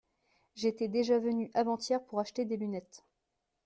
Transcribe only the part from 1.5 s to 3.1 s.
avant-hier pour acheter des lunettes.